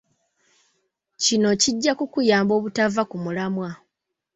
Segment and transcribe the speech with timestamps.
[1.23, 3.69] Kino kijja kukuyamba obutava ku mulamwa.